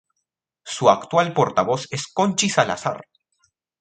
[0.63, 3.05] Su actual portavoz es Conchi Salazar.